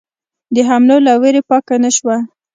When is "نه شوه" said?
1.83-2.17